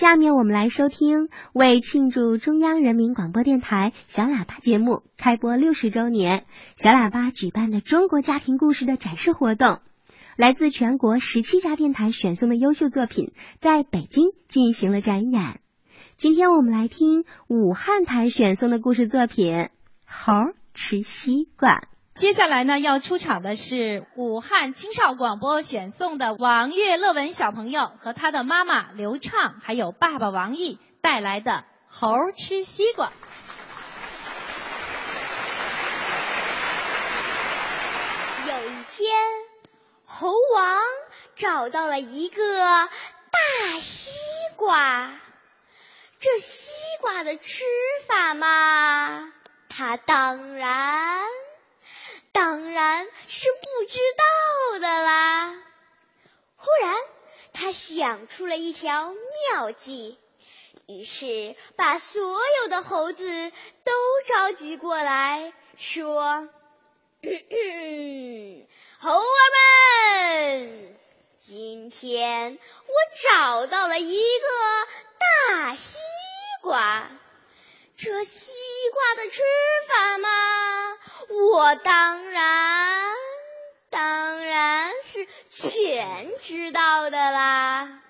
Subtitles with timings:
[0.00, 9.80] 下面我们来收听为庆祝中央人民广播电台小喇叭节目开播六十周年，小喇叭举办的中国家庭故事的展示活动。
[10.36, 15.60] 来自全国十七家电台选送的优秀作品在北京进行了展演。
[16.16, 19.54] 今天我们来听武汉台选送的故事作品
[20.06, 20.32] 《猴
[20.72, 21.76] 吃西瓜》。
[22.20, 31.50] 接下来呢，要出场的是武汉青少广播选送的王悦乐文小朋友和他的妈妈刘畅，还有爸爸王毅带来的
[31.88, 33.06] 《猴吃西瓜》。
[38.46, 39.16] 有一天，
[40.04, 40.78] 猴王
[41.36, 44.10] 找到了一个大西
[44.56, 45.10] 瓜。
[46.18, 46.68] 这西
[47.00, 47.64] 瓜的吃
[48.06, 49.32] 法嘛，
[49.70, 51.22] 他当然。
[53.32, 55.54] 是不知道的啦！
[56.56, 56.96] 忽然，
[57.52, 59.14] 他想出了一条
[59.52, 60.18] 妙计，
[60.88, 63.52] 于是把所有的猴子
[63.84, 63.92] 都
[64.26, 66.48] 召集过来，说
[68.98, 70.96] ：“猴儿们，
[71.38, 72.92] 今天我
[73.28, 74.48] 找到了一个
[75.54, 75.98] 大西
[76.62, 77.08] 瓜，
[77.96, 78.50] 这西
[78.92, 79.40] 瓜的吃
[79.86, 80.28] 法吗。”
[81.30, 83.14] 我当然，
[83.88, 88.02] 当然是全知道的啦。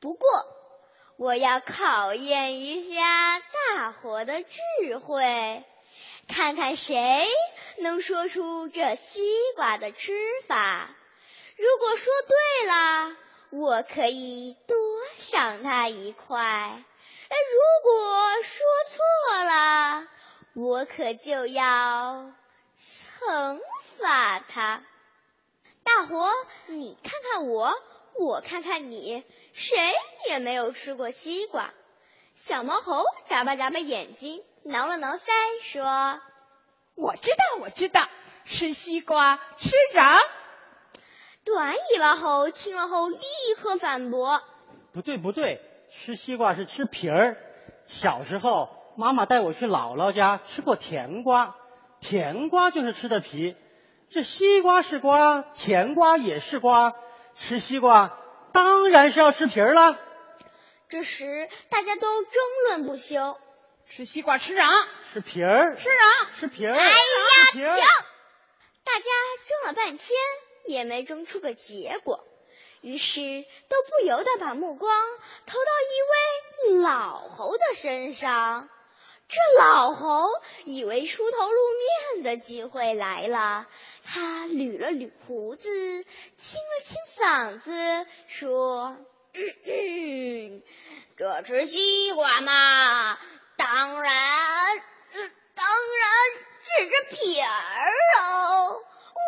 [0.00, 0.28] 不过，
[1.16, 5.64] 我要考验一下大伙的智慧，
[6.28, 7.28] 看看谁
[7.78, 9.20] 能说出这西
[9.54, 10.12] 瓜的吃
[10.48, 10.90] 法。
[11.56, 13.16] 如果说对了，
[13.50, 14.76] 我可以多
[15.18, 16.38] 赏他一块；
[17.28, 20.08] 如果说错了，
[20.54, 22.32] 我可就要。
[22.76, 23.60] 惩
[23.98, 24.82] 罚他，
[25.84, 26.30] 大伙，
[26.68, 27.74] 你看看我，
[28.18, 29.76] 我看看你，谁
[30.26, 31.74] 也没有吃过西瓜。
[32.34, 35.30] 小毛猴眨巴眨巴眼睛，挠了挠腮，
[35.62, 36.22] 说
[36.96, 38.08] ：“我知道，我知道，
[38.46, 40.18] 吃西瓜吃瓤。”
[41.44, 43.18] 短尾巴猴听了后立
[43.60, 44.42] 刻反驳
[44.92, 47.36] ：“不对，不对，吃西瓜是吃皮儿。
[47.86, 51.56] 小时候，妈妈带我去姥姥家吃过甜瓜。”
[52.00, 53.56] 甜瓜就是吃的皮，
[54.08, 56.94] 这西瓜是瓜，甜瓜也是瓜，
[57.34, 58.18] 吃西瓜
[58.52, 59.98] 当然是要吃皮儿了。
[60.88, 62.32] 这时大家都争
[62.66, 63.38] 论不休，
[63.86, 64.64] 吃西瓜吃瓤，
[65.12, 66.72] 吃皮儿，吃瓤，吃皮儿。
[66.72, 66.94] 哎呀，
[67.52, 67.66] 停！
[68.82, 69.04] 大家
[69.46, 70.18] 争了半天
[70.66, 72.24] 也没争出个结果，
[72.80, 74.90] 于是都不由得把目光
[75.44, 78.70] 投到一位老猴的身上。
[79.30, 80.28] 这老猴
[80.64, 81.60] 以为出头露
[82.14, 83.68] 面的机会来了，
[84.04, 85.68] 他捋了捋胡子，
[86.36, 88.96] 清了清嗓子，说
[91.16, 93.18] ：“这吃西瓜嘛，
[93.56, 94.82] 当然，
[95.54, 95.66] 当
[96.00, 96.08] 然
[96.64, 97.92] 是这皮儿
[98.24, 98.82] 哦。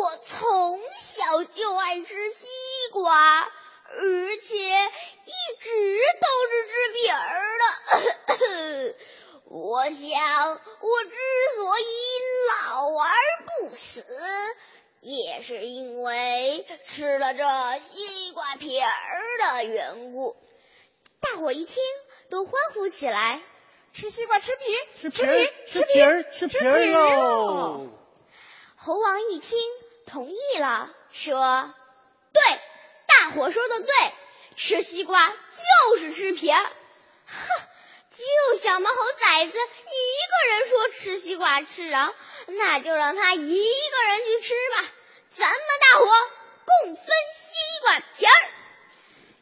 [0.00, 2.48] 我从小就爱吃西
[2.90, 8.94] 瓜，而且一直都是吃皮儿的。”
[9.54, 11.10] 我想，我之
[11.54, 11.84] 所以
[12.66, 13.12] 老而
[13.46, 14.04] 不死，
[15.00, 17.44] 也是因为吃了这
[17.78, 20.34] 西瓜皮儿的缘故。
[21.20, 21.80] 大伙一听，
[22.30, 23.40] 都欢呼起来
[23.94, 24.64] ：“吃西瓜，吃皮，
[25.00, 25.22] 吃皮，
[25.68, 27.90] 吃皮儿，吃皮儿哟！”
[28.74, 29.56] 猴王一听，
[30.04, 31.72] 同意了，说
[32.34, 32.42] ：“对，
[33.06, 34.12] 大伙说的对，
[34.56, 36.72] 吃西瓜就是吃皮儿。”
[38.16, 39.60] 就小毛猴崽子一
[40.30, 42.14] 个人说吃西瓜吃瓤，
[42.46, 44.88] 那就让他一个人去吃吧。
[45.30, 46.06] 咱们大伙
[46.64, 48.30] 共分西瓜皮儿。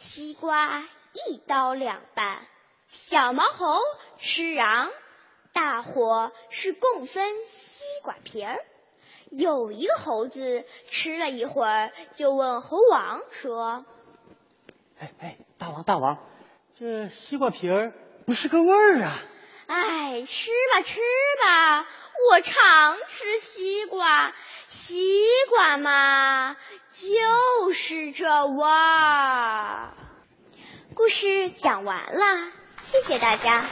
[0.00, 0.88] 西瓜
[1.28, 2.46] 一刀两半，
[2.90, 3.78] 小毛猴
[4.18, 4.90] 吃瓤，
[5.52, 8.64] 大伙是共分西瓜皮儿。
[9.30, 13.84] 有一个猴子吃了一会儿，就问猴王说
[14.98, 16.18] ：“哎哎，大王大王，
[16.78, 17.92] 这西瓜皮儿？”
[18.26, 19.22] 不是个味儿啊！
[19.68, 20.98] 哎，吃吧吃
[21.44, 21.86] 吧，
[22.28, 24.34] 我常吃西瓜，
[24.68, 26.56] 西瓜嘛
[26.90, 29.94] 就是这味儿。
[30.96, 32.50] 故事讲完了，
[32.82, 33.64] 谢谢大家。